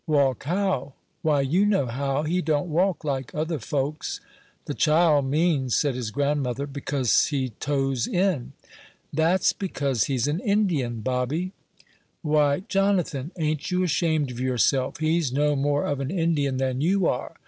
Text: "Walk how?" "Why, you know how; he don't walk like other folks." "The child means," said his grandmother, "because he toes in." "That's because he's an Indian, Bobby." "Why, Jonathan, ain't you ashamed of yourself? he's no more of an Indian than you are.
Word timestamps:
"Walk 0.07 0.45
how?" 0.45 0.93
"Why, 1.21 1.41
you 1.41 1.63
know 1.63 1.85
how; 1.85 2.23
he 2.23 2.41
don't 2.41 2.71
walk 2.71 3.03
like 3.03 3.35
other 3.35 3.59
folks." 3.59 4.19
"The 4.65 4.73
child 4.73 5.25
means," 5.29 5.75
said 5.75 5.93
his 5.93 6.09
grandmother, 6.09 6.65
"because 6.65 7.27
he 7.27 7.49
toes 7.59 8.07
in." 8.07 8.53
"That's 9.13 9.53
because 9.53 10.05
he's 10.05 10.25
an 10.27 10.39
Indian, 10.39 11.01
Bobby." 11.01 11.51
"Why, 12.23 12.61
Jonathan, 12.61 13.29
ain't 13.37 13.69
you 13.69 13.83
ashamed 13.83 14.31
of 14.31 14.39
yourself? 14.39 14.97
he's 14.97 15.31
no 15.31 15.55
more 15.55 15.85
of 15.85 15.99
an 15.99 16.09
Indian 16.09 16.57
than 16.57 16.81
you 16.81 17.05
are. 17.05 17.35